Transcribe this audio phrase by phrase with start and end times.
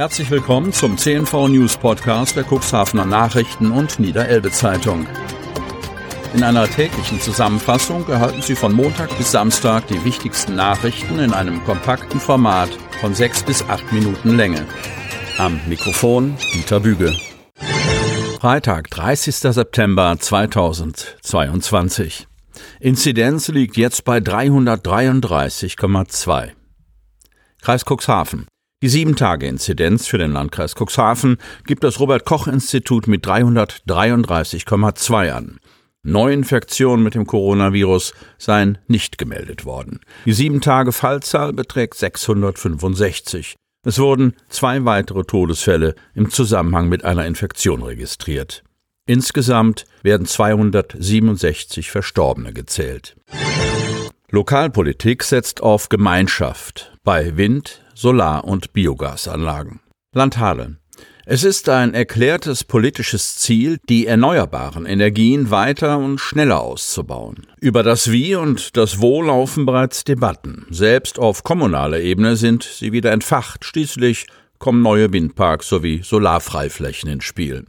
[0.00, 5.06] Herzlich willkommen zum CNV News Podcast der Cuxhavener Nachrichten und Niederelbe Zeitung.
[6.32, 11.62] In einer täglichen Zusammenfassung erhalten Sie von Montag bis Samstag die wichtigsten Nachrichten in einem
[11.64, 12.70] kompakten Format
[13.02, 14.64] von sechs bis acht Minuten Länge.
[15.36, 17.14] Am Mikrofon Dieter Büge.
[18.40, 19.36] Freitag, 30.
[19.36, 22.26] September 2022.
[22.80, 26.52] Inzidenz liegt jetzt bei 333,2.
[27.60, 28.46] Kreis Cuxhaven.
[28.82, 31.36] Die Sieben-Tage-Inzidenz für den Landkreis Cuxhaven
[31.66, 35.60] gibt das Robert-Koch-Institut mit 333,2 an.
[36.02, 40.00] Neuinfektionen mit dem Coronavirus seien nicht gemeldet worden.
[40.24, 43.56] Die Sieben-Tage-Fallzahl beträgt 665.
[43.84, 48.64] Es wurden zwei weitere Todesfälle im Zusammenhang mit einer Infektion registriert.
[49.04, 53.14] Insgesamt werden 267 Verstorbene gezählt.
[54.30, 59.80] Lokalpolitik setzt auf Gemeinschaft bei Wind, Solar- und Biogasanlagen.
[60.14, 60.78] Landhadeln.
[61.24, 67.46] Es ist ein erklärtes politisches Ziel, die erneuerbaren Energien weiter und schneller auszubauen.
[67.60, 70.66] Über das Wie und das Wo laufen bereits Debatten.
[70.70, 73.64] Selbst auf kommunaler Ebene sind sie wieder entfacht.
[73.64, 74.26] Schließlich
[74.58, 77.64] kommen neue Windparks sowie Solarfreiflächen ins Spiel.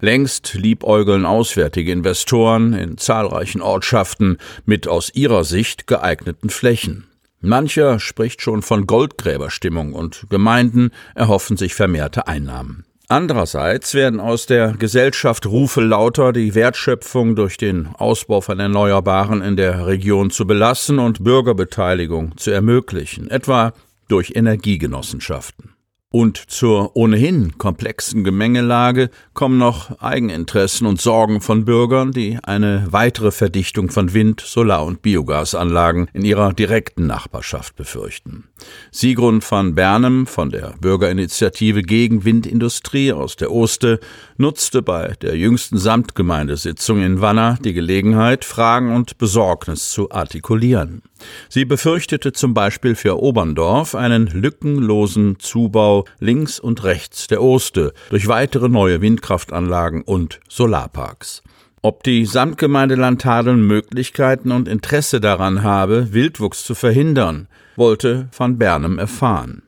[0.00, 7.09] Längst liebäugeln auswärtige Investoren in zahlreichen Ortschaften mit aus ihrer Sicht geeigneten Flächen.
[7.40, 12.84] Mancher spricht schon von Goldgräberstimmung und Gemeinden erhoffen sich vermehrte Einnahmen.
[13.08, 19.56] Andererseits werden aus der Gesellschaft Rufe lauter, die Wertschöpfung durch den Ausbau von Erneuerbaren in
[19.56, 23.72] der Region zu belassen und Bürgerbeteiligung zu ermöglichen, etwa
[24.06, 25.70] durch Energiegenossenschaften.
[26.12, 33.30] Und zur ohnehin komplexen Gemengelage kommen noch Eigeninteressen und Sorgen von Bürgern, die eine weitere
[33.30, 38.48] Verdichtung von Wind-, Solar- und Biogasanlagen in ihrer direkten Nachbarschaft befürchten.
[38.90, 44.00] Sigrun van Bernem von der Bürgerinitiative gegen Windindustrie aus der Oste
[44.40, 51.02] nutzte bei der jüngsten Samtgemeindesitzung in Wanner die Gelegenheit, Fragen und Besorgnis zu artikulieren.
[51.50, 58.26] Sie befürchtete zum Beispiel für Oberndorf einen lückenlosen Zubau links und rechts der Oste durch
[58.28, 61.42] weitere neue Windkraftanlagen und Solarparks.
[61.82, 68.98] Ob die Samtgemeinde Landtadeln Möglichkeiten und Interesse daran habe, Wildwuchs zu verhindern, wollte van Bernem
[68.98, 69.62] erfahren.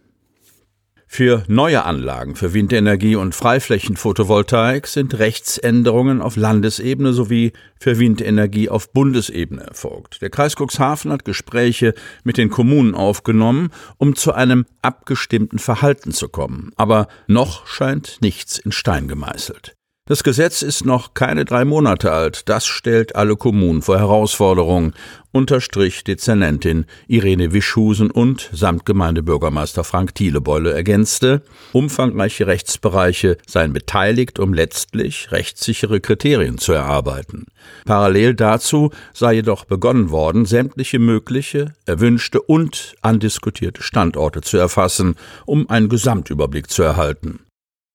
[1.15, 8.95] Für neue Anlagen für Windenergie und Freiflächenphotovoltaik sind Rechtsänderungen auf Landesebene sowie für Windenergie auf
[8.95, 10.23] Bundesebene erfolgt.
[10.23, 11.93] Der Kreis Cuxhaven hat Gespräche
[12.25, 13.69] mit den Kommunen aufgenommen,
[13.99, 16.71] um zu einem abgestimmten Verhalten zu kommen.
[16.77, 19.77] Aber noch scheint nichts in Stein gemeißelt.
[20.09, 22.49] Das Gesetz ist noch keine drei Monate alt.
[22.49, 24.95] Das stellt alle Kommunen vor Herausforderungen,
[25.31, 35.31] unterstrich Dezernentin Irene Wischhusen und Samtgemeindebürgermeister Frank Thielebeule ergänzte, umfangreiche Rechtsbereiche seien beteiligt, um letztlich
[35.31, 37.47] rechtssichere Kriterien zu erarbeiten.
[37.85, 45.15] Parallel dazu sei jedoch begonnen worden, sämtliche mögliche, erwünschte und andiskutierte Standorte zu erfassen,
[45.47, 47.39] um einen Gesamtüberblick zu erhalten.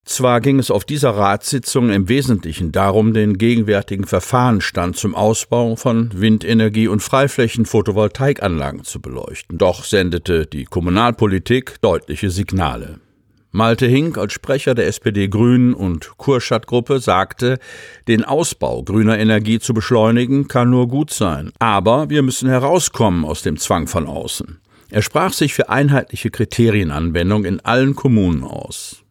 [0.07, 6.11] Zwar ging es auf dieser Ratssitzung im Wesentlichen darum, den gegenwärtigen Verfahrensstand zum Ausbau von
[6.15, 13.01] Windenergie und Freiflächen-Photovoltaikanlagen zu beleuchten, doch sendete die Kommunalpolitik deutliche Signale.
[13.51, 17.59] Malte Hink als Sprecher der SPD-Grünen und Kurstadt-Gruppe sagte,
[18.07, 23.41] den Ausbau grüner Energie zu beschleunigen kann nur gut sein, aber wir müssen herauskommen aus
[23.41, 24.61] dem Zwang von außen.
[24.89, 29.03] Er sprach sich für einheitliche Kriterienanwendung in allen Kommunen aus.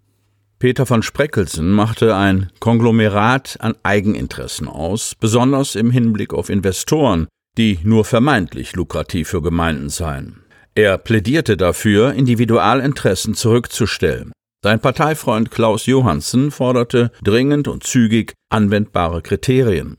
[0.59, 7.29] Peter von Spreckelsen machte ein Konglomerat an Eigeninteressen aus, besonders im Hinblick auf Investoren,
[7.59, 10.43] die nur vermeintlich lukrativ für Gemeinden seien.
[10.75, 14.33] Er plädierte dafür, Individualinteressen zurückzustellen.
[14.63, 19.99] Sein Parteifreund Klaus Johansen forderte dringend und zügig anwendbare Kriterien.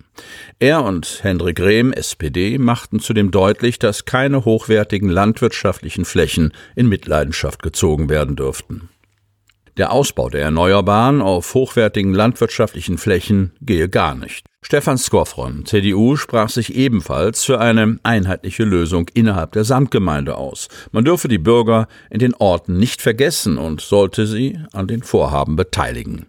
[0.57, 7.61] Er und Hendrik Rehm, SPD, machten zudem deutlich, dass keine hochwertigen landwirtschaftlichen Flächen in Mitleidenschaft
[7.61, 8.89] gezogen werden dürften.
[9.77, 14.47] Der Ausbau der Erneuerbaren auf hochwertigen landwirtschaftlichen Flächen gehe gar nicht.
[14.63, 20.67] Stefan Skowron, CDU, sprach sich ebenfalls für eine einheitliche Lösung innerhalb der Samtgemeinde aus.
[20.91, 25.55] Man dürfe die Bürger in den Orten nicht vergessen und sollte sie an den Vorhaben
[25.55, 26.25] beteiligen.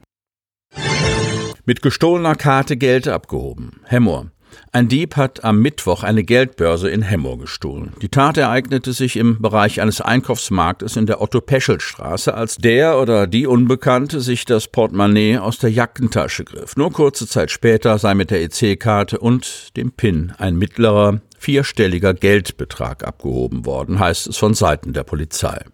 [1.65, 3.81] Mit gestohlener Karte Geld abgehoben.
[3.85, 4.31] Hemmoor.
[4.73, 7.93] Ein Dieb hat am Mittwoch eine Geldbörse in Hemmoor gestohlen.
[8.03, 13.47] Die Tat ereignete sich im Bereich eines Einkaufsmarktes in der Otto-Peschel-Straße, als der oder die
[13.47, 16.77] Unbekannte sich das Portemonnaie aus der Jackentasche griff.
[16.77, 23.05] Nur kurze Zeit später sei mit der EC-Karte und dem PIN ein mittlerer, vierstelliger Geldbetrag
[23.05, 25.65] abgehoben worden, heißt es von Seiten der Polizei.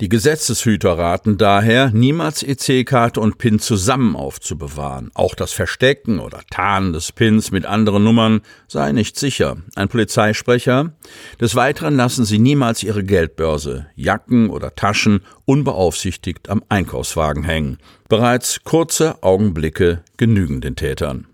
[0.00, 5.10] Die Gesetzeshüter raten daher, niemals EC-Karte und PIN zusammen aufzubewahren.
[5.14, 9.56] Auch das Verstecken oder Tarnen des PINs mit anderen Nummern sei nicht sicher.
[9.74, 10.92] Ein Polizeisprecher.
[11.40, 17.78] Des Weiteren lassen Sie niemals Ihre Geldbörse, Jacken oder Taschen unbeaufsichtigt am Einkaufswagen hängen.
[18.08, 21.26] Bereits kurze Augenblicke genügen den Tätern.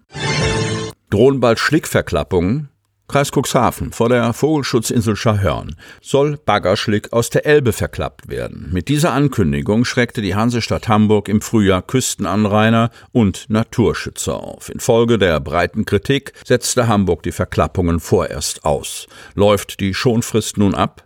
[1.11, 2.71] Drohen bald Schlickverklappungen?
[3.07, 8.71] Kreis Cuxhaven vor der Vogelschutzinsel Schahörn soll Baggerschlick aus der Elbe verklappt werden.
[8.73, 14.71] Mit dieser Ankündigung schreckte die Hansestadt Hamburg im Frühjahr Küstenanrainer und Naturschützer auf.
[14.71, 19.07] Infolge der breiten Kritik setzte Hamburg die Verklappungen vorerst aus.
[19.35, 21.04] Läuft die Schonfrist nun ab?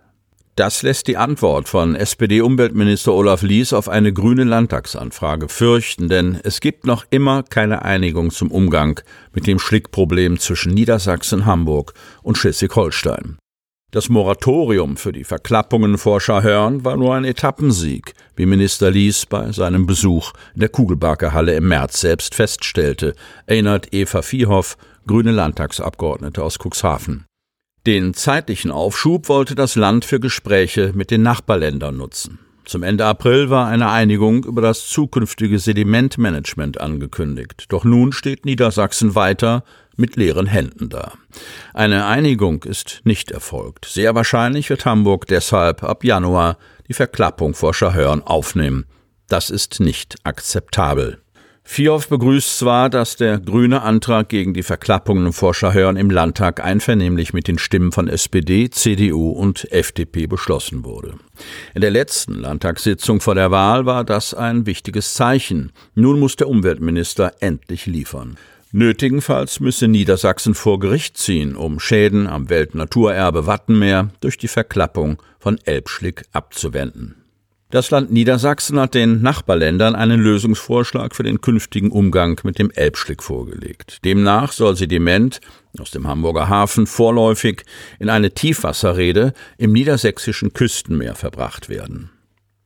[0.59, 6.61] Das lässt die Antwort von SPD-Umweltminister Olaf Lies auf eine grüne Landtagsanfrage fürchten, denn es
[6.61, 9.01] gibt noch immer keine Einigung zum Umgang
[9.33, 11.95] mit dem Schlickproblem zwischen Niedersachsen, Hamburg
[12.25, 13.39] und Schleswig-Holstein.
[13.93, 19.53] Das Moratorium für die Verklappungen vor Schahörn war nur ein Etappensieg, wie Minister Lies bei
[19.53, 23.15] seinem Besuch in der Kugelbarke im März selbst feststellte,
[23.47, 24.77] erinnert Eva Viehoff,
[25.07, 27.28] grüne Landtagsabgeordnete aus Cuxhaven.
[27.89, 32.39] Den zeitlichen Aufschub wollte das Land für Gespräche mit den Nachbarländern nutzen.
[32.67, 37.65] Zum Ende April war eine Einigung über das zukünftige Sedimentmanagement angekündigt.
[37.71, 39.65] Doch nun steht Niedersachsen weiter
[39.97, 41.15] mit leeren Händen da.
[41.73, 43.87] Eine Einigung ist nicht erfolgt.
[43.87, 46.59] Sehr wahrscheinlich wird Hamburg deshalb ab Januar
[46.89, 48.85] die Verklappung vor Schahörn aufnehmen.
[49.29, 51.23] Das ist nicht akzeptabel.
[51.71, 57.35] Vierhoff begrüßt zwar, dass der grüne Antrag gegen die Verklappungen vor Schahörn im Landtag einvernehmlich
[57.35, 61.17] mit den Stimmen von SPD, CDU und FDP beschlossen wurde.
[61.75, 65.71] In der letzten Landtagssitzung vor der Wahl war das ein wichtiges Zeichen.
[65.95, 68.39] Nun muss der Umweltminister endlich liefern.
[68.73, 75.59] Nötigenfalls müsse Niedersachsen vor Gericht ziehen, um Schäden am Weltnaturerbe Wattenmeer durch die Verklappung von
[75.65, 77.28] Elbschlick abzuwenden.
[77.71, 83.23] Das Land Niedersachsen hat den Nachbarländern einen Lösungsvorschlag für den künftigen Umgang mit dem Elbschlick
[83.23, 83.99] vorgelegt.
[84.07, 85.43] Demnach soll Sediment
[85.79, 87.65] aus dem Hamburger Hafen vorläufig
[87.99, 92.09] in eine Tiefwasserrede im niedersächsischen Küstenmeer verbracht werden.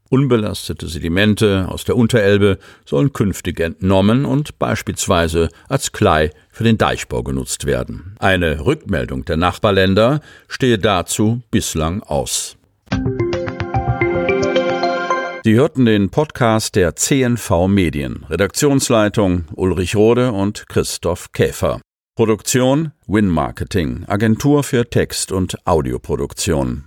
[0.09, 7.25] Unbelastete Sedimente aus der Unterelbe sollen künftig entnommen und beispielsweise als Klei für den Deichbau
[7.25, 8.15] genutzt werden.
[8.21, 12.57] Eine Rückmeldung der Nachbarländer stehe dazu bislang aus.
[15.45, 18.25] Sie hörten den Podcast der CNV Medien.
[18.31, 21.81] Redaktionsleitung Ulrich Rode und Christoph Käfer.
[22.15, 26.85] Produktion Win Marketing, Agentur für Text- und Audioproduktion.